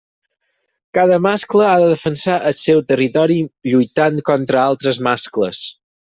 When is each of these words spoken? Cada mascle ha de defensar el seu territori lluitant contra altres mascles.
Cada 0.97 1.17
mascle 1.25 1.67
ha 1.71 1.75
de 1.83 1.89
defensar 1.91 2.37
el 2.51 2.55
seu 2.61 2.81
territori 2.91 3.35
lluitant 3.73 4.17
contra 4.31 4.63
altres 4.63 5.01
mascles. 5.09 5.61